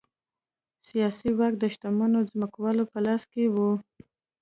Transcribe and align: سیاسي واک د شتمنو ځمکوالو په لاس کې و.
سیاسي 0.87 1.29
واک 1.37 1.53
د 1.59 1.63
شتمنو 1.73 2.19
ځمکوالو 2.31 2.83
په 2.91 2.99
لاس 3.05 3.23
کې 3.31 3.43
و. 3.53 3.55